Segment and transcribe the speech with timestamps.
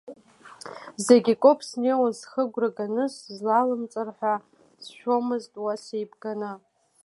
[1.05, 4.33] Зегь акоуп снеиуан, схы агәра Ганы, сзлаымҵыр ҳәа
[4.83, 6.51] сшәомызт, уа сеибганы.